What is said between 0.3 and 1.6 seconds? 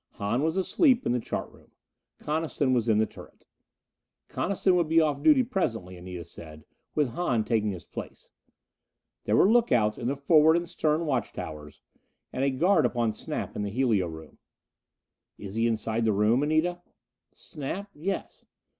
was asleep in the chart